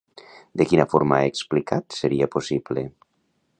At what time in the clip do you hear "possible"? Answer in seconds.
2.39-2.87